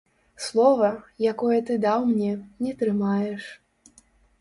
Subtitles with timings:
[0.45, 0.89] Слова,
[1.33, 2.33] якое ты даў мне,
[2.67, 3.43] не трымаеш.